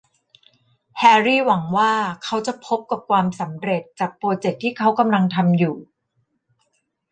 [0.97, 1.93] แฮรรี่หวังว่า
[2.23, 5.75] เขาจะพบกับความสำเร็จจากโปรเจคที่เขากำลังทำอยู่